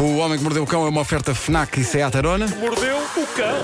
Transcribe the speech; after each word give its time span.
O 0.00 0.16
Homem 0.16 0.38
que 0.38 0.42
Mordeu 0.42 0.62
o 0.62 0.66
Cão 0.66 0.86
é 0.86 0.88
uma 0.88 1.02
oferta 1.02 1.34
FNAC 1.34 1.78
e 1.78 1.84
Seat 1.84 2.16
Arona. 2.16 2.48
Mordeu 2.58 2.96
o 2.96 3.26
cão. 3.36 3.54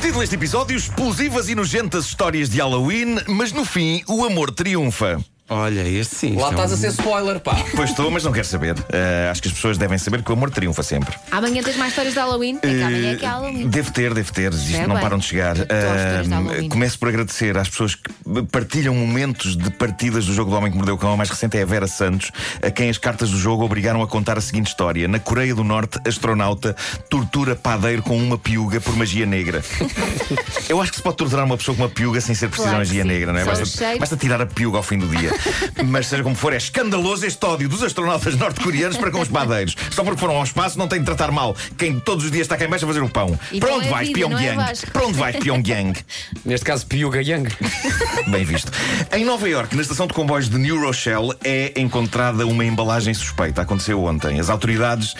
Título 0.00 0.20
deste 0.20 0.36
episódio: 0.36 0.76
Explosivas 0.76 1.48
e 1.48 1.54
nojentas 1.56 2.04
histórias 2.04 2.48
de 2.48 2.58
Halloween, 2.58 3.16
mas 3.26 3.50
no 3.50 3.64
fim 3.64 4.04
o 4.06 4.24
amor 4.24 4.52
triunfa. 4.52 5.18
Olha, 5.50 5.80
este 5.88 6.14
sim. 6.14 6.36
Lá 6.36 6.46
é 6.46 6.50
estás 6.50 6.70
um- 6.70 6.74
a 6.74 6.76
ser 6.76 6.88
spoiler, 6.90 7.40
pá. 7.40 7.56
Pois 7.74 7.90
estou, 7.90 8.08
mas 8.10 8.22
não 8.22 8.30
quero 8.32 8.46
saber. 8.46 8.74
Uh, 8.78 9.30
acho 9.30 9.42
que 9.42 9.48
as 9.48 9.54
pessoas 9.54 9.76
devem 9.76 9.98
saber 9.98 10.22
que 10.22 10.30
o 10.30 10.34
amor 10.34 10.48
triunfa 10.50 10.82
sempre. 10.84 11.14
Amanhã 11.30 11.62
tens 11.62 11.76
mais 11.76 11.90
histórias 11.90 12.14
de 12.14 12.20
Halloween? 12.20 12.56
É 12.62 12.68
que 12.68 12.82
amanhã 12.82 13.12
é 13.12 13.16
que 13.16 13.24
é 13.24 13.28
Halloween. 13.28 13.68
Devo 13.68 13.90
ter, 13.92 14.14
devo 14.14 14.32
ter. 14.32 14.52
Isto 14.52 14.76
É 14.76 14.86
não 14.86 14.94
bem. 14.94 15.02
param 15.02 15.18
de 15.18 15.24
chegar. 15.26 15.50
Adoro 15.52 15.64
histórias 15.72 16.28
de 16.28 16.32
Halloween. 16.34 16.68
começo 16.68 16.98
por 16.98 17.08
agradecer 17.08 17.58
às 17.58 17.68
pessoas 17.68 17.94
que 17.96 18.02
partilham 18.52 18.94
momentos 18.94 19.56
de 19.56 19.70
partidas 19.70 20.24
do 20.26 20.32
jogo 20.34 20.50
do 20.50 20.56
Homem 20.56 20.70
que 20.70 20.76
Mordeu 20.76 20.94
o 20.94 20.98
Cão. 20.98 21.12
A 21.12 21.16
mais 21.16 21.28
recente 21.30 21.58
é 21.58 21.62
a 21.62 21.66
Vera 21.66 21.88
Santos, 21.88 22.30
a 22.62 22.70
quem 22.70 22.88
as 22.88 22.98
cartas 22.98 23.30
do 23.30 23.38
jogo 23.38 23.64
obrigaram 23.64 24.02
a 24.02 24.06
contar 24.06 24.38
a 24.38 24.40
seguinte 24.40 24.68
história: 24.68 25.08
Na 25.08 25.18
Coreia 25.18 25.54
do 25.54 25.64
Norte, 25.64 25.98
astronauta 26.06 26.76
tortura 27.08 27.56
padeiro 27.56 28.02
com 28.02 28.16
uma 28.16 28.38
piuga 28.38 28.80
por 28.80 28.94
magia 28.96 29.26
negra. 29.26 29.62
Eu 30.68 30.80
acho 30.80 30.92
que 30.92 30.98
se 30.98 31.02
pode 31.02 31.16
torturar 31.16 31.44
uma 31.44 31.56
pessoa 31.56 31.76
com 31.76 31.82
uma 31.82 31.88
piuga 31.88 32.20
sem 32.20 32.34
ser 32.34 32.46
preciso 32.48 32.68
Claro 32.70 32.84
de 32.84 32.90
que 32.92 32.96
magia 32.98 33.02
sim. 33.02 33.18
negra, 33.18 33.32
não 33.32 33.40
é? 33.40 33.44
Só 33.44 33.50
o 33.50 33.58
Basta, 33.58 33.78
cheiro. 33.78 33.98
basta 33.98 34.16
tirar 34.16 34.40
a 34.40 34.46
piuga 34.46 34.76
ao 34.76 34.82
fim 34.82 34.98
do 34.98 35.08
dia. 35.08 35.32
Mas 35.84 36.06
seja 36.06 36.22
como 36.22 36.34
for, 36.34 36.52
é 36.52 36.56
escandaloso 36.56 37.26
este 37.26 37.44
ódio 37.44 37.68
dos 37.68 37.82
astronautas 37.82 38.36
norte-coreanos 38.36 38.96
para 38.96 39.10
com 39.10 39.20
os 39.20 39.28
padeiros. 39.28 39.76
Só 39.90 40.04
porque 40.04 40.20
foram 40.20 40.36
ao 40.36 40.44
espaço 40.44 40.78
não 40.78 40.88
tem 40.88 41.00
de 41.00 41.06
tratar 41.06 41.30
mal 41.30 41.56
quem 41.78 41.98
todos 41.98 42.24
os 42.24 42.30
dias 42.30 42.42
está 42.42 42.56
cá 42.56 42.64
em 42.64 42.68
baixo 42.68 42.84
a 42.84 42.88
fazer 42.88 43.02
o 43.02 43.08
pão. 43.08 43.38
E 43.52 43.60
para 43.60 43.74
onde 43.74 43.86
é 43.86 43.90
vais, 43.90 44.08
vida, 44.08 44.20
é, 44.20 44.22
Pyongyang? 44.22 44.56
Vasco? 44.56 44.90
para 44.90 45.06
onde 45.06 45.18
vais, 45.18 45.36
Pyongyang? 45.36 45.98
Neste 46.44 46.64
caso, 46.64 46.86
Pyuga 46.86 47.22
Yang. 47.22 47.54
Bem 48.28 48.44
visto. 48.44 48.70
Em 49.12 49.24
Nova 49.24 49.48
York, 49.48 49.74
na 49.74 49.82
estação 49.82 50.06
de 50.06 50.12
comboios 50.12 50.48
de 50.48 50.58
New 50.58 50.80
Rochelle, 50.80 51.30
é 51.44 51.72
encontrada 51.76 52.46
uma 52.46 52.64
embalagem 52.64 53.14
suspeita. 53.14 53.62
Aconteceu 53.62 54.02
ontem. 54.04 54.40
As 54.40 54.50
autoridades 54.50 55.14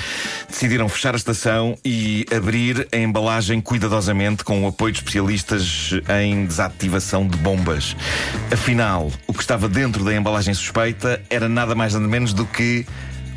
decidiram 0.49 0.89
fechar 0.89 1.15
a 1.15 1.17
estação 1.17 1.77
e 1.85 2.27
abrir 2.35 2.89
a 2.93 2.97
embalagem 2.97 3.61
cuidadosamente 3.61 4.45
com 4.45 4.65
o 4.65 4.69
apoio 4.69 4.93
de 4.93 4.99
especialistas 4.99 5.91
em 6.23 6.47
desativação 6.47 7.27
de 7.27 7.37
bombas. 7.37 7.97
Afinal, 8.51 9.11
o 9.27 9.33
que 9.33 9.41
estava 9.41 9.69
dentro 9.69 10.05
da 10.05 10.10
embalagem 10.17 10.55
suspeita 10.55 11.21
era 11.31 11.49
nada 11.49 11.75
mais 11.75 11.95
nada 11.95 12.07
menos 12.07 12.33
do 12.33 12.45
que. 12.45 12.87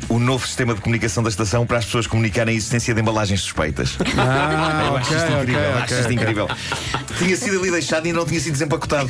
O 0.06 0.18
novo 0.18 0.46
sistema 0.46 0.74
de 0.74 0.82
comunicação 0.82 1.22
da 1.22 1.30
estação 1.30 1.64
para 1.66 1.78
as 1.78 1.86
pessoas 1.86 2.06
comunicarem 2.06 2.52
a 2.52 2.56
existência 2.56 2.92
de 2.92 3.00
embalagens 3.00 3.40
suspeitas. 3.40 3.96
Ah, 4.18 4.84
Eu 4.92 4.96
acho 4.98 5.14
isto 5.14 5.32
incrível, 5.32 5.70
ok, 5.70 5.82
acho 5.82 5.94
isto 5.94 6.12
incrível. 6.12 6.48
Tinha 7.18 7.36
sido 7.38 7.58
ali 7.58 7.70
deixado 7.70 8.06
e 8.06 8.12
não 8.12 8.26
tinha 8.26 8.38
sido 8.38 8.52
desempacotado. 8.52 9.08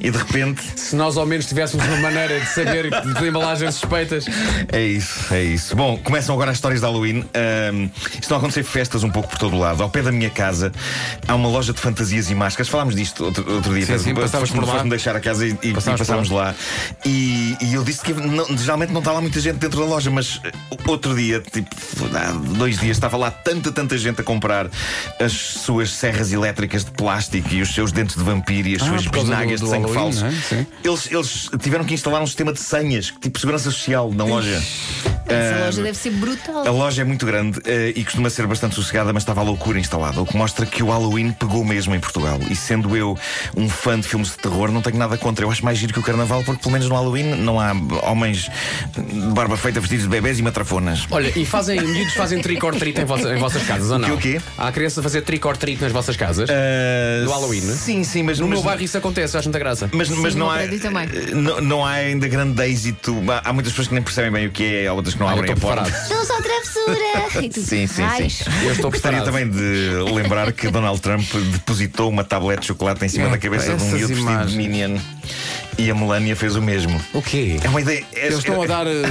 E 0.00 0.10
de 0.10 0.18
repente, 0.18 0.60
Se 0.76 0.94
nós 0.96 1.16
ao 1.16 1.24
menos 1.26 1.46
tivéssemos 1.46 1.86
uma 1.86 1.96
maneira 1.96 2.38
de 2.40 2.46
saber 2.46 2.90
de 2.90 3.26
embalagens 3.26 3.74
suspeitas. 3.76 4.26
é 4.70 4.82
isso, 4.82 5.32
é 5.32 5.42
isso. 5.42 5.74
Bom, 5.76 5.96
começam 5.98 6.34
agora 6.34 6.50
as 6.50 6.58
histórias 6.58 6.80
de 6.80 6.86
Halloween. 6.86 7.24
Ahm, 7.34 7.88
estão 8.20 8.36
a 8.36 8.38
acontecer 8.38 8.62
festas 8.64 9.02
um 9.02 9.10
pouco 9.10 9.28
por 9.30 9.38
todo 9.38 9.56
o 9.56 9.58
lado. 9.58 9.82
Ao 9.82 9.88
pé 9.88 10.02
da 10.02 10.12
minha 10.12 10.28
casa 10.30 10.70
há 11.26 11.34
uma 11.34 11.48
loja 11.48 11.72
de 11.72 11.80
fantasias 11.80 12.30
e 12.30 12.34
máscaras. 12.34 12.68
Falámos 12.68 12.94
disto 12.94 13.24
outro, 13.24 13.50
outro 13.54 13.72
dia. 13.74 13.86
Sim, 13.86 13.98
sim, 13.98 14.14
Foste-me- 14.14 14.48
por 14.60 14.64
lá. 14.66 14.72
foste-me 14.72 14.90
deixar 14.90 15.16
a 15.16 15.20
casa 15.20 15.46
e, 15.46 15.56
e- 15.62 15.72
Passámos 15.72 16.28
lá. 16.30 16.54
E, 17.04 17.56
e 17.60 17.74
eu 17.74 17.82
disse 17.84 18.00
que 18.02 18.12
não- 18.12 18.46
geralmente 18.58 18.92
não 18.92 19.00
está 19.00 19.12
lá 19.12 19.20
muita 19.20 19.40
gente 19.40 19.56
dentro 19.56 19.80
da 19.80 19.86
loja, 19.86 20.10
mas 20.10 20.40
outro 20.86 21.14
dia, 21.14 21.40
tipo, 21.40 21.68
há 22.14 22.32
dois 22.56 22.78
dias, 22.78 22.96
estava 22.96 23.16
lá 23.16 23.30
tanta, 23.30 23.72
tanta 23.72 23.96
gente 23.96 24.20
a 24.20 24.24
comprar 24.24 24.68
as 25.20 25.32
suas 25.32 25.90
serras 25.92 26.32
elétricas 26.32 26.84
de 26.84 26.90
plástico 26.90 27.48
e 27.54 27.62
os 27.62 27.72
seus 27.74 27.90
dentes 27.92 28.16
de 28.16 28.22
vampiro 28.22 28.68
e 28.68 28.76
as 28.76 28.82
Ah, 28.82 28.86
suas 28.86 29.06
bisnagas 29.06 29.60
de 29.60 29.68
sangue 29.68 29.83
Halloween, 29.92 30.12
falso. 30.12 30.24
é? 30.54 30.66
Eles, 30.82 31.10
eles 31.10 31.50
tiveram 31.60 31.84
que 31.84 31.94
instalar 31.94 32.22
um 32.22 32.26
sistema 32.26 32.52
de 32.52 32.60
senhas, 32.60 33.12
tipo 33.20 33.38
segurança 33.38 33.70
social 33.70 34.10
na 34.12 34.24
loja. 34.24 34.62
Essa 35.34 35.64
loja 35.66 35.82
deve 35.82 35.98
ser 35.98 36.10
brutal. 36.10 36.66
A 36.66 36.70
loja 36.70 37.02
é 37.02 37.04
muito 37.04 37.26
grande 37.26 37.60
eh, 37.64 37.92
e 37.96 38.04
costuma 38.04 38.30
ser 38.30 38.46
bastante 38.46 38.74
sossegada, 38.74 39.12
mas 39.12 39.22
estava 39.22 39.40
a 39.40 39.44
loucura 39.44 39.78
instalada, 39.78 40.20
o 40.20 40.26
que 40.26 40.36
mostra 40.36 40.64
que 40.66 40.82
o 40.82 40.88
Halloween 40.90 41.32
pegou 41.32 41.64
mesmo 41.64 41.94
em 41.94 42.00
Portugal. 42.00 42.38
E 42.50 42.56
sendo 42.56 42.96
eu 42.96 43.16
um 43.56 43.68
fã 43.68 43.98
de 43.98 44.06
filmes 44.06 44.30
de 44.30 44.38
terror, 44.38 44.70
não 44.70 44.82
tenho 44.82 44.96
nada 44.96 45.16
contra. 45.16 45.44
Eu 45.44 45.50
acho 45.50 45.64
mais 45.64 45.78
giro 45.78 45.92
que 45.92 45.98
o 45.98 46.02
carnaval, 46.02 46.42
porque 46.44 46.60
pelo 46.62 46.72
menos 46.72 46.88
no 46.88 46.94
Halloween 46.94 47.34
não 47.36 47.58
há 47.60 47.72
homens 48.10 48.48
de 48.96 49.02
barba 49.34 49.56
feita 49.56 49.80
vestidos 49.80 50.04
de 50.04 50.10
bebés 50.10 50.38
e 50.38 50.42
matrafonas. 50.42 51.06
Olha, 51.10 51.32
e 51.36 51.44
fazem, 51.44 51.80
miúdos 51.80 52.14
fazem 52.14 52.40
trick 52.40 52.64
or 52.64 52.74
treat 52.74 53.00
em, 53.00 53.04
vossa- 53.04 53.34
em 53.34 53.38
vossas 53.38 53.62
casas, 53.64 53.90
ou 53.90 53.98
não? 53.98 54.14
O 54.14 54.18
quê, 54.18 54.36
o 54.36 54.40
quê? 54.40 54.46
Há 54.58 54.70
crianças 54.72 54.98
a 54.98 55.02
fazer 55.02 55.22
trick 55.22 55.46
or 55.46 55.56
treat 55.56 55.80
nas 55.80 55.92
vossas 55.92 56.16
casas? 56.16 56.48
Ah, 56.50 57.24
No 57.24 57.30
Halloween? 57.30 57.60
Sim, 57.62 58.04
sim, 58.04 58.22
mas 58.22 58.38
no 58.38 58.46
mas- 58.48 58.58
meu 58.58 58.62
bairro 58.64 58.82
isso 58.82 58.96
acontece, 58.98 59.36
acho 59.36 59.48
muita 59.48 59.58
graça. 59.58 59.88
Mas, 59.92 60.08
mas 60.08 60.32
Sim, 60.32 60.38
não, 60.38 60.50
há, 60.50 60.62
eh, 60.64 60.70
não, 61.32 61.60
não 61.60 61.84
há 61.86 61.92
ainda 61.92 62.26
grande 62.28 62.62
êxito. 62.64 63.16
Há, 63.28 63.48
há 63.50 63.52
muitas 63.52 63.72
pessoas 63.72 63.88
que 63.88 63.94
nem 63.94 64.02
percebem 64.02 64.30
bem 64.30 64.46
o 64.46 64.50
que 64.50 64.62
é, 64.64 64.86
há 64.86 64.92
outras 64.92 65.14
que 65.14 65.20
não 65.20 65.23
Eu 65.24 65.38
abrem 65.38 65.52
a 65.52 65.56
porta. 65.56 65.90
Sou 66.06 66.24
só 66.24 66.40
travessura. 66.40 66.94
E 67.44 67.48
tu, 67.48 67.60
Sim, 67.60 67.86
sim, 67.86 68.02
"Ai, 68.02 68.28
sim. 68.30 68.44
Eu 68.64 68.72
estou 68.72 68.90
Gostaria 68.90 69.20
preparado. 69.22 69.24
também 69.24 69.50
de 69.50 70.12
lembrar 70.12 70.52
que 70.52 70.70
Donald 70.70 71.00
Trump 71.00 71.24
depositou 71.52 72.08
uma 72.08 72.22
tablete 72.24 72.60
de 72.62 72.66
chocolate 72.68 73.04
em 73.04 73.08
cima 73.08 73.26
É, 73.26 73.30
da 73.30 73.38
cabeça 73.38 73.66
de 73.66 73.72
um 73.72 73.76
essas 73.76 73.88
miúdo 73.92 74.08
vestido 74.08 74.26
de 74.26 74.32
imagens. 74.32 74.54
Minion. 74.54 74.98
E 75.78 75.90
a 75.90 75.94
Melania 75.94 76.36
fez 76.36 76.56
o 76.56 76.62
mesmo. 76.62 77.00
O 77.12 77.20
quê? 77.22 77.58
É 77.62 77.68
uma 77.68 77.80
ideia. 77.80 78.04
é- 78.14 78.26
Eles 78.26 78.38
estão 78.38 78.62
a 78.62 78.66
dar 78.66 78.86
eh, 78.86 79.02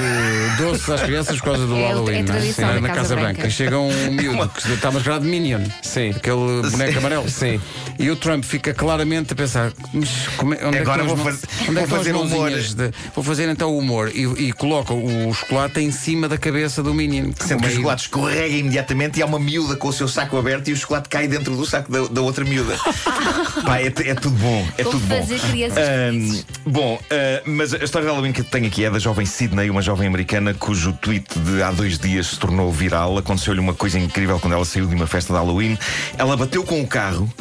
doces 0.58 0.90
às 0.90 1.02
crianças 1.02 1.38
por 1.38 1.46
causa 1.46 1.66
do 1.68 1.76
É 1.76 1.88
Halloween, 1.88 2.16
é 2.16 2.20
não 2.20 2.26
tradição 2.26 2.68
Na, 2.68 2.74
na 2.82 2.88
Casa 2.90 3.00
Casa 3.02 3.16
Branca. 3.16 3.34
Branca. 3.34 3.50
Chega 3.50 3.80
um 3.80 3.92
miúdo 4.12 4.50
que 4.50 4.72
está 4.74 4.92
mascarado 4.92 5.26
de 5.26 5.30
Minion. 5.32 5.62
Sim. 5.82 6.12
Aquele 6.12 6.62
boneco 6.70 6.98
amarelo. 7.00 7.30
Sim. 7.30 7.60
E 8.00 8.10
o 8.10 8.16
Trump 8.16 8.44
fica 8.44 8.74
claramente 8.74 9.34
a 9.34 9.36
pensar: 9.36 9.72
mas 9.94 10.10
como 10.38 10.54
é- 10.54 10.66
onde 10.66 10.78
Agora 10.80 11.02
é 11.04 11.06
que 11.06 11.14
vou 11.16 11.28
as 11.30 11.36
fazer- 11.36 11.48
mãos- 11.48 11.70
onde 11.70 11.80
é 11.80 11.84
que 11.84 11.88
vou 11.90 12.00
estão 12.02 12.22
as 12.24 12.30
fazer 12.30 12.36
humor. 12.36 12.52
de- 12.52 12.92
Vou 13.16 13.24
fazer 13.24 13.50
então 13.50 13.72
o 13.72 13.78
humor. 13.78 14.12
E, 14.14 14.24
e 14.48 14.52
coloca 14.54 14.94
o 14.94 15.34
chocolate 15.34 15.80
em 15.82 15.92
cima 15.92 16.28
da 16.30 16.38
cabeça 16.38 16.82
do 16.82 16.94
Minion. 16.94 17.32
Sendo 17.40 17.62
que 17.64 17.68
o 17.68 17.72
chocolate 17.76 18.02
escorrega 18.04 18.56
imediatamente 18.56 19.20
e 19.20 19.22
há 19.22 19.26
uma 19.26 19.40
miúda 19.40 19.76
com 19.76 19.88
o 19.90 19.94
seu 19.94 20.08
saco 20.08 20.38
aberto 20.38 20.70
e 20.70 20.74
o 20.74 20.78
chocolate 20.78 21.10
cai 21.10 21.28
dentro 21.28 21.56
do 21.56 21.66
saco 21.66 21.92
da, 21.92 22.06
da 22.08 22.22
outra 22.22 22.44
miúda. 22.46 22.76
Pá, 23.66 23.80
é, 23.80 23.88
é 23.88 24.16
tudo 24.16 24.32
bom. 24.38 24.68
É 24.78 24.84
Como 24.84 24.98
tudo 25.00 25.08
bom. 25.08 25.20
fazer 25.20 25.40
crianças 25.40 25.88
felizes. 25.88 26.46
Bom, 26.66 27.00
ah, 27.10 27.42
mas 27.46 27.74
a 27.74 27.78
história 27.78 28.08
de 28.08 28.12
Halloween 28.12 28.32
que 28.32 28.44
tenho 28.44 28.68
aqui 28.68 28.86
é 28.86 28.90
da 28.90 29.00
jovem 29.00 29.26
Sydney, 29.26 29.70
uma 29.70 29.82
jovem 29.82 30.08
americana 30.08 30.54
cujo 30.54 30.94
tweet 30.94 31.40
de 31.40 31.62
há 31.62 31.72
dois 31.72 31.98
dias 31.98 32.28
se 32.28 32.40
tornou 32.40 32.72
viral. 32.72 33.18
Aconteceu-lhe 33.18 33.60
uma 33.60 33.74
coisa 33.74 34.00
incrível 34.00 34.40
quando 34.40 34.54
ela 34.54 34.66
saiu 34.66 34.86
de 34.86 34.96
uma 34.96 35.08
festa 35.08 35.34
de 35.34 35.40
Halloween. 35.40 35.78
Ela 36.18 36.38
bateu 36.38 36.64
com 36.64 36.82
o 36.82 36.88
carro 36.88 37.32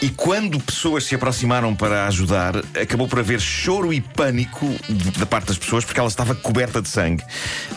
e 0.00 0.08
quando 0.08 0.58
pessoas 0.60 1.04
se 1.04 1.14
aproximaram 1.14 1.74
para 1.74 2.06
ajudar, 2.06 2.56
acabou 2.80 3.06
por 3.08 3.18
haver 3.18 3.40
choro 3.40 3.92
e 3.92 4.00
pânico 4.00 4.66
da 5.18 5.26
parte 5.26 5.48
das 5.48 5.58
pessoas 5.58 5.84
porque 5.84 6.00
ela 6.00 6.08
estava 6.08 6.34
coberta 6.34 6.80
de 6.80 6.88
sangue. 6.88 7.22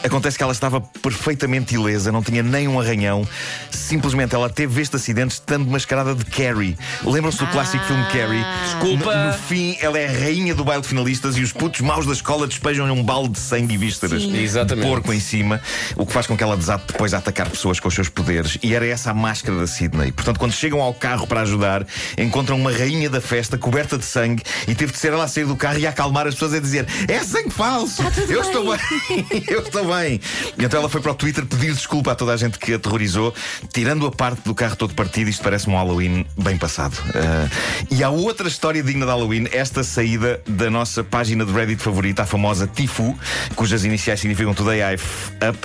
Acontece 0.03 0.37
que 0.37 0.43
ela 0.43 0.53
estava 0.53 0.81
perfeitamente 0.81 1.75
ilesa, 1.75 2.11
não 2.11 2.23
tinha 2.23 2.41
nem 2.41 2.67
um 2.67 2.79
arranhão. 2.79 3.27
Simplesmente 3.69 4.33
ela 4.33 4.49
teve 4.49 4.81
este 4.81 4.95
acidente 4.95 5.33
estando 5.33 5.69
mascarada 5.69 6.15
de 6.15 6.25
Carrie. 6.25 6.77
Lembram-se 7.03 7.39
do 7.39 7.47
clássico 7.47 7.83
filme 7.85 8.03
Carrie? 8.05 8.45
Desculpa. 8.65 9.15
No, 9.15 9.27
no 9.27 9.33
fim, 9.33 9.77
ela 9.81 9.99
é 9.99 10.07
a 10.07 10.11
rainha 10.11 10.55
do 10.55 10.63
baile 10.63 10.83
de 10.85 10.89
finalistas 10.89 11.35
e 11.37 11.41
os 11.41 11.51
putos 11.51 11.81
maus 11.81 12.05
da 12.05 12.13
escola 12.13 12.47
despejam-lhe 12.47 12.91
um 12.91 13.03
balde 13.03 13.33
de 13.33 13.39
sangue 13.39 13.73
e 13.73 13.77
vísceras. 13.77 14.23
Exatamente. 14.23 14.87
Porco 14.87 15.11
em 15.11 15.19
cima, 15.19 15.59
o 15.95 16.05
que 16.05 16.13
faz 16.13 16.27
com 16.27 16.37
que 16.37 16.43
ela 16.43 16.55
desate 16.55 16.85
depois 16.87 17.13
a 17.13 17.17
atacar 17.17 17.49
pessoas 17.49 17.79
com 17.79 17.87
os 17.87 17.93
seus 17.93 18.07
poderes. 18.07 18.57
E 18.61 18.73
era 18.73 18.85
essa 18.85 19.11
a 19.11 19.13
máscara 19.13 19.57
da 19.57 19.67
Sydney. 19.67 20.11
Portanto, 20.11 20.39
quando 20.39 20.53
chegam 20.53 20.81
ao 20.81 20.93
carro 20.93 21.27
para 21.27 21.41
ajudar, 21.41 21.85
encontram 22.17 22.57
uma 22.57 22.71
rainha 22.71 23.09
da 23.09 23.19
festa 23.19 23.57
coberta 23.57 23.97
de 23.97 24.05
sangue 24.05 24.43
e 24.67 24.75
teve 24.75 24.91
de 24.91 24.97
ser 24.97 25.13
ela 25.13 25.23
a 25.23 25.27
sair 25.27 25.45
do 25.45 25.55
carro 25.55 25.79
e 25.79 25.87
a 25.87 25.89
acalmar 25.89 26.27
as 26.27 26.35
pessoas 26.35 26.53
a 26.53 26.59
dizer: 26.59 26.87
É 27.07 27.19
sangue 27.19 27.49
falso! 27.49 28.03
Eu 28.29 28.41
estou 28.41 28.63
bem, 28.71 29.43
eu 29.47 29.61
estou 29.61 29.85
bem. 29.95 30.19
E 30.57 30.65
então 30.65 30.79
ela 30.79 30.89
foi 30.89 31.01
para 31.01 31.11
o 31.11 31.15
Twitter 31.15 31.45
pedir 31.45 31.73
desculpa 31.73 32.11
a 32.11 32.15
toda 32.15 32.33
a 32.33 32.37
gente 32.37 32.59
que 32.59 32.73
a 32.73 32.75
aterrorizou, 32.75 33.33
tirando 33.73 34.05
a 34.05 34.11
parte 34.11 34.41
do 34.43 34.53
carro 34.53 34.75
todo 34.75 34.93
partido. 34.93 35.29
Isto 35.29 35.43
parece 35.43 35.69
um 35.69 35.73
Halloween 35.73 36.25
bem 36.37 36.57
passado. 36.57 36.97
Ah, 37.15 37.47
e 37.89 38.03
há 38.03 38.09
outra 38.09 38.47
história 38.47 38.81
digna 38.83 39.05
de 39.05 39.11
Halloween, 39.11 39.47
esta 39.51 39.83
saída 39.83 40.41
da 40.47 40.69
nossa 40.75 41.05
página 41.05 41.45
de 41.45 41.53
Reddit 41.53 41.81
favorita, 41.81 42.23
a 42.23 42.25
famosa 42.25 42.67
Tifu, 42.67 43.17
cujas 43.55 43.85
iniciais 43.85 44.19
significam 44.19 44.53
Today 44.53 44.81
I've 44.81 45.03
Up. 45.47 45.57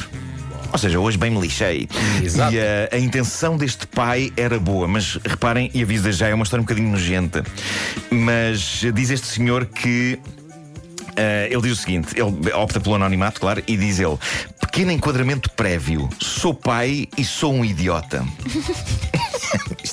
Ou 0.72 0.78
seja, 0.78 1.00
hoje 1.00 1.18
bem 1.18 1.32
me 1.32 1.40
lixei. 1.40 1.88
Exato. 2.22 2.54
E 2.54 2.60
a, 2.60 2.88
a 2.92 2.98
intenção 2.98 3.56
deste 3.56 3.88
pai 3.88 4.32
era 4.36 4.56
boa, 4.60 4.86
mas 4.86 5.18
reparem, 5.24 5.68
e 5.74 5.82
aviso 5.82 6.12
já, 6.12 6.28
é 6.28 6.34
uma 6.34 6.44
história 6.44 6.62
um 6.62 6.64
bocadinho 6.64 6.92
nojenta. 6.92 7.44
Mas 8.08 8.82
diz 8.94 9.10
este 9.10 9.26
senhor 9.26 9.66
que. 9.66 10.16
ah, 11.16 11.46
ele 11.50 11.62
diz 11.62 11.72
o 11.72 11.76
seguinte: 11.76 12.14
ele 12.14 12.52
opta 12.52 12.78
pelo 12.78 12.94
anonimato, 12.94 13.40
claro, 13.40 13.60
e 13.66 13.76
diz 13.76 13.98
ele: 13.98 14.16
pequeno 14.60 14.92
enquadramento 14.92 15.50
prévio, 15.50 16.08
sou 16.20 16.54
pai 16.54 17.08
e 17.18 17.24
sou 17.24 17.52
um 17.52 17.64
idiota. 17.64 18.24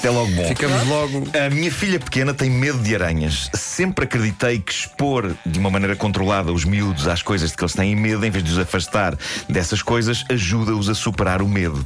Isto 0.08 0.16
é 0.16 0.20
logo 0.20 0.32
bom. 0.32 0.48
Ficamos 0.48 0.88
logo. 0.88 1.28
A 1.38 1.50
minha 1.50 1.70
filha 1.70 2.00
pequena 2.00 2.34
tem 2.34 2.50
medo 2.50 2.80
de 2.80 2.96
aranhas. 2.96 3.50
Sempre 3.54 4.06
acreditei 4.06 4.58
que 4.58 4.72
expor 4.72 5.36
de 5.46 5.60
uma 5.60 5.70
maneira 5.70 5.98
controlada 5.98 6.54
os 6.54 6.64
miúdos 6.64 7.10
às 7.10 7.22
coisas 7.22 7.52
de 7.52 7.58
que 7.58 7.64
eles 7.64 7.74
têm 7.74 7.94
medo, 7.94 8.26
em 8.26 8.30
vez 8.30 8.42
de 8.42 8.52
os 8.52 8.58
afastar 8.58 9.18
dessas 9.50 9.82
coisas, 9.82 10.24
ajuda-os 10.30 10.88
a 10.88 10.96
superar 10.96 11.42
o 11.42 11.48
medo. 11.48 11.86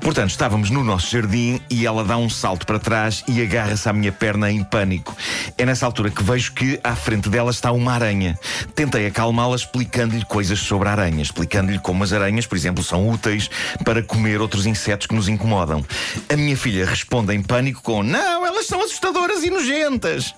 Portanto, 0.00 0.30
estávamos 0.30 0.68
no 0.70 0.82
nosso 0.82 1.12
jardim 1.12 1.60
e 1.70 1.86
ela 1.86 2.02
dá 2.02 2.16
um 2.16 2.28
salto 2.28 2.66
para 2.66 2.80
trás 2.80 3.22
e 3.28 3.40
agarra-se 3.40 3.88
à 3.88 3.92
minha 3.92 4.10
perna 4.10 4.50
em 4.50 4.64
pânico. 4.64 5.16
É 5.56 5.64
nessa 5.64 5.86
altura 5.86 6.10
que 6.10 6.24
vejo 6.24 6.52
que 6.52 6.80
à 6.82 6.96
frente 6.96 7.28
dela 7.28 7.52
está 7.52 7.70
uma 7.70 7.92
aranha. 7.92 8.36
Tentei 8.74 9.06
acalmá-la 9.06 9.54
explicando-lhe 9.54 10.24
coisas 10.24 10.58
sobre 10.58 10.88
a 10.88 10.92
aranha, 10.92 11.22
explicando-lhe 11.22 11.78
como 11.78 12.02
as 12.02 12.12
aranhas, 12.12 12.46
por 12.46 12.56
exemplo, 12.56 12.82
são 12.82 13.08
úteis 13.08 13.48
para 13.84 14.02
comer 14.02 14.40
outros 14.40 14.66
insetos 14.66 15.06
que 15.06 15.14
nos 15.14 15.28
incomodam. 15.28 15.84
A 16.28 16.36
minha 16.36 16.56
filha 16.56 16.84
responde 16.84 17.32
em 17.32 17.40
pânico 17.40 17.59
com: 17.82 18.02
Não, 18.02 18.46
elas 18.46 18.66
são 18.66 18.82
assustadoras 18.82 19.44
e 19.44 19.50
nojentas. 19.50 20.34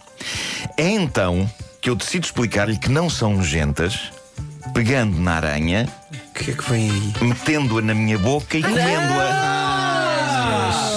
É 0.77 0.89
então 0.89 1.51
que 1.81 1.89
eu 1.89 1.95
decido 1.95 2.27
explicar-lhe 2.27 2.79
que 2.79 2.89
não 2.89 3.09
são 3.09 3.35
nojentas, 3.35 4.11
pegando 4.75 5.19
na 5.19 5.35
aranha, 5.35 5.89
que 6.35 6.51
é 6.51 6.55
que 6.55 6.71
vem 6.71 6.91
aí? 6.91 7.13
metendo-a 7.21 7.83
na 7.83 7.95
minha 7.95 8.19
boca 8.19 8.57
e 8.57 8.63
comendo-a. 8.63 9.72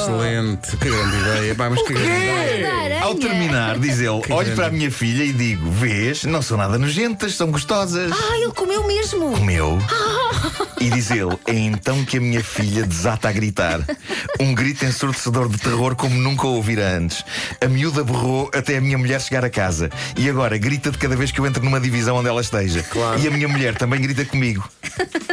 Excelente. 0.05 0.77
Que 0.77 0.89
grande 0.89 1.17
ideia. 1.17 1.55
Pá, 1.55 1.69
mas 1.69 1.81
que 1.81 1.93
grande 1.93 2.09
ideia. 2.09 3.03
Ao 3.03 3.15
terminar, 3.15 3.79
diz 3.79 3.99
ele, 3.99 4.07
olho 4.09 4.21
grande. 4.21 4.51
para 4.51 4.67
a 4.67 4.69
minha 4.71 4.91
filha 4.91 5.23
e 5.23 5.33
digo: 5.33 5.69
Vês, 5.69 6.23
não 6.23 6.41
são 6.41 6.57
nada 6.57 6.77
nojentas, 6.77 7.35
são 7.35 7.51
gostosas. 7.51 8.11
Ah, 8.11 8.37
ele 8.37 8.51
comeu 8.51 8.85
mesmo. 8.87 9.31
Comeu. 9.31 9.79
E 10.79 10.89
diz 10.89 11.09
ele: 11.11 11.37
É 11.47 11.53
então 11.53 12.03
que 12.05 12.17
a 12.17 12.21
minha 12.21 12.43
filha 12.43 12.85
desata 12.85 13.29
a 13.29 13.31
gritar. 13.31 13.81
Um 14.39 14.53
grito 14.53 14.85
ensurdecedor 14.85 15.49
de 15.49 15.57
terror 15.57 15.95
como 15.95 16.15
nunca 16.15 16.47
ouvira 16.47 16.97
antes. 16.97 17.23
A 17.61 17.67
miúda 17.67 18.03
berrou 18.03 18.49
até 18.53 18.77
a 18.77 18.81
minha 18.81 18.97
mulher 18.97 19.19
chegar 19.21 19.43
a 19.43 19.49
casa. 19.49 19.89
E 20.17 20.29
agora 20.29 20.57
grita 20.57 20.91
de 20.91 20.97
cada 20.97 21.15
vez 21.15 21.31
que 21.31 21.39
eu 21.39 21.45
entro 21.45 21.63
numa 21.63 21.79
divisão 21.79 22.17
onde 22.17 22.29
ela 22.29 22.41
esteja. 22.41 22.83
E 23.21 23.27
a 23.27 23.31
minha 23.31 23.47
mulher 23.47 23.75
também 23.75 24.01
grita 24.01 24.25
comigo. 24.25 24.67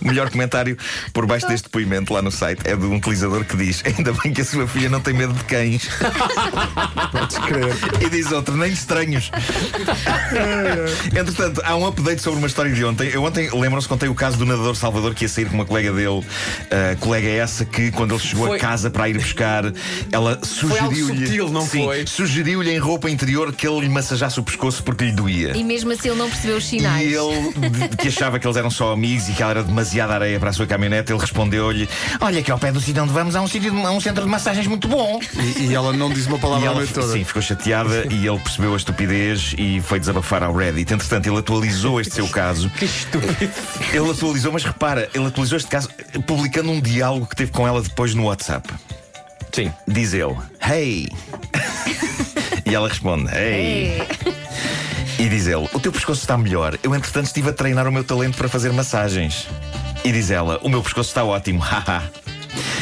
O 0.00 0.06
melhor 0.08 0.30
comentário 0.30 0.76
por 1.12 1.26
baixo 1.26 1.46
deste 1.48 1.64
depoimento 1.64 2.12
lá 2.12 2.22
no 2.22 2.30
site 2.30 2.60
é 2.64 2.74
de 2.76 2.84
um 2.84 2.96
utilizador 2.96 3.44
que 3.44 3.56
diz: 3.56 3.82
Ainda 3.84 4.12
bem 4.12 4.32
que 4.32 4.40
a 4.40 4.44
sua 4.44 4.66
filha 4.66 4.88
não 4.88 5.00
tem 5.00 5.14
medo 5.14 5.32
de 5.32 5.44
cães. 5.44 5.88
Podes 7.12 7.38
crer. 7.38 7.74
E 8.04 8.08
diz 8.10 8.30
outro, 8.32 8.56
nem 8.56 8.68
de 8.70 8.74
estranhos. 8.76 9.30
Entretanto, 11.16 11.60
há 11.64 11.76
um 11.76 11.86
update 11.86 12.20
sobre 12.22 12.38
uma 12.38 12.46
história 12.46 12.72
de 12.72 12.84
ontem. 12.84 13.08
Eu 13.08 13.22
ontem, 13.22 13.48
lembram-se, 13.52 13.88
contei 13.88 14.08
o 14.08 14.14
caso 14.14 14.36
do 14.36 14.46
nadador 14.46 14.74
Salvador 14.76 15.14
que 15.14 15.24
ia 15.24 15.28
sair 15.28 15.46
com 15.46 15.54
uma 15.54 15.64
colega 15.64 15.92
dele. 15.92 16.08
Uh, 16.08 16.24
colega 17.00 17.28
essa 17.28 17.64
que, 17.64 17.90
quando 17.90 18.14
ele 18.14 18.22
chegou 18.22 18.46
Foi- 18.48 18.56
a 18.56 18.60
casa 18.60 18.90
para 18.90 19.08
ir 19.08 19.14
buscar, 19.18 19.64
ela 20.10 20.38
sugeriu-lhe. 20.42 21.26
sutil, 21.26 21.50
não 21.50 21.66
Sim, 21.66 21.84
foi? 21.84 22.06
Sugeriu-lhe 22.06 22.70
em 22.72 22.78
roupa 22.78 23.10
interior 23.10 23.52
que 23.52 23.66
ele 23.66 23.80
lhe 23.80 23.88
massajasse 23.88 24.38
o 24.40 24.42
pescoço 24.42 24.82
porque 24.82 25.04
lhe 25.04 25.12
doía. 25.12 25.56
E 25.56 25.62
mesmo 25.64 25.92
assim 25.92 26.08
ele 26.08 26.18
não 26.18 26.28
percebeu 26.28 26.56
os 26.56 26.66
sinais. 26.66 27.10
E 27.10 27.14
ele, 27.14 27.52
de- 27.88 27.96
que 27.96 28.08
achava 28.08 28.38
que 28.38 28.46
eles 28.46 28.56
eram 28.56 28.70
só 28.70 28.92
amigos 28.92 29.28
e 29.28 29.32
que 29.32 29.42
ela 29.42 29.52
era 29.52 29.62
demasiada 29.74 30.14
areia 30.14 30.38
para 30.38 30.50
a 30.50 30.52
sua 30.52 30.66
caminhonete, 30.66 31.12
ele 31.12 31.20
respondeu-lhe: 31.20 31.88
Olha, 32.20 32.42
que 32.42 32.50
ao 32.50 32.58
pé 32.58 32.70
do 32.70 32.80
sítio 32.80 33.02
onde 33.02 33.12
vamos 33.12 33.34
há 33.34 33.40
um, 33.42 33.48
sítio, 33.48 33.74
há 33.86 33.90
um 33.90 34.00
centro 34.00 34.22
de 34.22 34.28
massagens 34.30 34.66
muito 34.66 34.86
bom. 34.86 35.20
E, 35.58 35.66
e 35.66 35.74
ela 35.74 35.92
não 35.92 36.10
diz 36.10 36.26
uma 36.26 36.36
E 36.36 36.40
palavra 36.40 36.66
ela 36.66 36.74
noite 36.76 36.92
toda. 36.92 37.12
sim, 37.12 37.24
ficou 37.24 37.42
chateada 37.42 38.06
e 38.12 38.26
ele 38.26 38.38
percebeu 38.38 38.72
a 38.72 38.76
estupidez 38.76 39.54
e 39.58 39.80
foi 39.80 39.98
desabafar 39.98 40.42
ao 40.42 40.54
Reddit. 40.54 40.92
Entretanto, 40.94 41.26
ele 41.28 41.38
atualizou 41.38 42.00
este 42.00 42.14
seu 42.14 42.28
caso. 42.28 42.70
Que 42.78 42.84
estúpido. 42.86 43.50
Ele 43.92 44.10
atualizou, 44.10 44.52
mas 44.52 44.64
repara, 44.64 45.08
ele 45.14 45.26
atualizou 45.26 45.56
este 45.56 45.68
caso 45.68 45.88
publicando 46.26 46.70
um 46.70 46.80
diálogo 46.80 47.26
que 47.26 47.36
teve 47.36 47.50
com 47.50 47.66
ela 47.66 47.80
depois 47.82 48.14
no 48.14 48.24
WhatsApp. 48.24 48.68
Sim. 49.52 49.72
Diz 49.86 50.12
ele: 50.12 50.34
Hey! 50.60 51.08
e 52.66 52.74
ela 52.74 52.88
responde: 52.88 53.30
Hey! 53.34 54.02
E 55.24 55.28
diz 55.30 55.46
ele: 55.46 55.66
O 55.72 55.80
teu 55.80 55.90
pescoço 55.90 56.20
está 56.20 56.36
melhor. 56.36 56.78
Eu, 56.82 56.94
entretanto, 56.94 57.24
estive 57.24 57.48
a 57.48 57.52
treinar 57.54 57.88
o 57.88 57.92
meu 57.92 58.04
talento 58.04 58.36
para 58.36 58.46
fazer 58.46 58.70
massagens. 58.74 59.48
E 60.04 60.12
diz 60.12 60.30
ela: 60.30 60.60
O 60.62 60.68
meu 60.68 60.82
pescoço 60.82 61.08
está 61.08 61.24
ótimo. 61.24 61.60
Haha. 61.64 62.02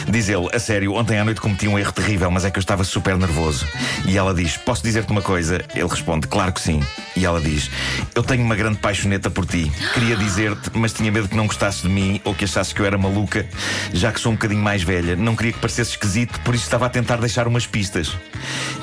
Diz 0.08 0.28
ele, 0.28 0.48
a 0.52 0.58
sério, 0.58 0.92
ontem 0.94 1.20
à 1.20 1.24
noite 1.24 1.40
cometi 1.40 1.68
um 1.68 1.78
erro 1.78 1.92
terrível, 1.92 2.28
mas 2.32 2.44
é 2.44 2.50
que 2.50 2.58
eu 2.58 2.60
estava 2.60 2.82
super 2.82 3.16
nervoso. 3.16 3.64
E 4.08 4.18
ela 4.18 4.34
diz: 4.34 4.56
Posso 4.56 4.82
dizer-te 4.82 5.12
uma 5.12 5.22
coisa? 5.22 5.64
Ele 5.72 5.86
responde: 5.86 6.26
Claro 6.26 6.52
que 6.52 6.60
sim. 6.60 6.82
E 7.16 7.24
ela 7.24 7.40
diz: 7.40 7.70
Eu 8.14 8.22
tenho 8.22 8.42
uma 8.42 8.56
grande 8.56 8.78
paixoneta 8.78 9.30
por 9.30 9.44
ti. 9.46 9.70
Queria 9.94 10.16
dizer-te, 10.16 10.70
mas 10.74 10.92
tinha 10.92 11.10
medo 11.12 11.28
que 11.28 11.36
não 11.36 11.46
gostasses 11.46 11.82
de 11.82 11.88
mim 11.88 12.20
ou 12.24 12.34
que 12.34 12.44
achasses 12.44 12.72
que 12.72 12.80
eu 12.80 12.86
era 12.86 12.96
maluca, 12.98 13.46
já 13.92 14.10
que 14.12 14.20
sou 14.20 14.32
um 14.32 14.34
bocadinho 14.34 14.62
mais 14.62 14.82
velha. 14.82 15.14
Não 15.16 15.36
queria 15.36 15.52
que 15.52 15.58
parecesse 15.58 15.90
esquisito, 15.90 16.40
por 16.40 16.54
isso 16.54 16.64
estava 16.64 16.86
a 16.86 16.88
tentar 16.88 17.16
deixar 17.16 17.46
umas 17.46 17.66
pistas. 17.66 18.12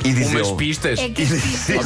E 0.03 0.13
diz 0.13 0.27
Umas 0.29 0.47
ele, 0.47 0.55
pistas. 0.57 0.99
É 0.99 1.09
que 1.09 1.23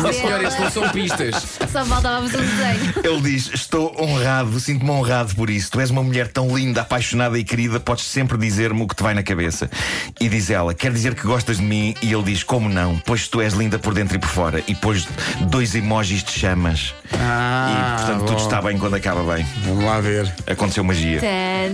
Oh, 0.03 0.07
é- 0.07 0.13
senhora, 0.13 0.47
isto 0.47 0.61
não 0.61 0.71
são 0.71 0.89
pistas. 0.89 1.35
Só 1.71 1.85
faltava 1.85 2.27
fazer 2.27 2.37
um 2.43 2.45
desenho. 2.45 2.93
Ele 3.03 3.21
diz: 3.21 3.49
Estou 3.53 3.95
honrado, 4.01 4.59
sinto-me 4.59 4.91
honrado 4.91 5.33
por 5.35 5.49
isso. 5.49 5.71
Tu 5.71 5.79
és 5.79 5.89
uma 5.89 6.03
mulher 6.03 6.27
tão 6.27 6.55
linda, 6.55 6.81
apaixonada 6.81 7.37
e 7.39 7.43
querida, 7.43 7.79
podes 7.79 8.05
sempre 8.05 8.37
dizer-me 8.37 8.81
o 8.81 8.87
que 8.87 8.95
te 8.95 9.03
vai 9.03 9.13
na 9.13 9.23
cabeça. 9.23 9.69
E 10.19 10.29
diz 10.29 10.49
ela: 10.49 10.73
Quer 10.73 10.91
dizer 10.91 11.15
que 11.15 11.23
gostas 11.23 11.57
de 11.57 11.63
mim? 11.63 11.95
E 12.01 12.11
ele 12.13 12.23
diz: 12.23 12.43
Como 12.43 12.69
não? 12.69 12.97
Pois 13.05 13.27
tu 13.27 13.41
és 13.41 13.53
linda 13.53 13.79
por 13.79 13.93
dentro 13.93 14.15
e 14.15 14.19
por 14.19 14.29
fora. 14.29 14.63
E 14.67 14.75
pôs 14.75 15.07
dois 15.49 15.73
emojis 15.73 16.23
de 16.23 16.32
chamas. 16.33 16.93
Ah, 17.13 17.69
e 17.69 17.97
portanto 17.97 18.19
tudo 18.25 18.37
bom. 18.37 18.43
está 18.43 18.61
bem 18.61 18.77
quando 18.77 18.95
acaba 18.95 19.35
bem. 19.35 19.45
Vamos 19.65 19.83
lá 19.85 19.99
ver. 19.99 20.31
Aconteceu 20.47 20.83
magia. 20.83 21.21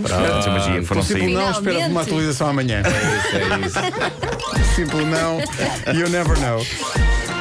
Aconteceu 0.06 0.52
magia. 0.52 0.84
Foram 0.84 1.04
Simples 1.04 1.24
sair. 1.26 1.34
não, 1.34 1.52
espera 1.52 1.80
por 1.80 1.90
uma 1.90 2.02
atualização 2.02 2.50
amanhã. 2.50 2.82
É 2.84 3.66
isso. 3.66 4.76
Simples 4.76 5.08
não, 5.08 5.40
you 5.94 6.10
never 6.10 6.38
know. 6.40 6.66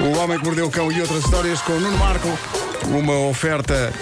O 0.00 0.19
Homem 0.19 0.38
que 0.38 0.44
Mordeu 0.44 0.67
o 0.67 0.70
Cão 0.70 0.93
e 0.93 1.00
outras 1.00 1.25
histórias 1.25 1.61
com 1.61 1.73
o 1.73 1.81
Nuno 1.81 1.99
Marco. 1.99 2.38
Uma 2.87 3.19
oferta 3.29 3.93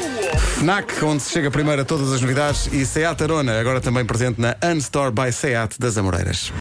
FNAC, 0.56 1.04
onde 1.04 1.22
se 1.22 1.32
chega 1.32 1.50
primeiro 1.50 1.82
a 1.82 1.84
todas 1.84 2.12
as 2.12 2.20
novidades. 2.20 2.68
E 2.72 2.84
Seat 2.84 3.22
Arona, 3.22 3.58
agora 3.58 3.80
também 3.80 4.04
presente 4.04 4.40
na 4.40 4.54
Unstore 4.64 5.10
by 5.10 5.32
Seat 5.32 5.78
das 5.78 5.98
Amoreiras. 5.98 6.52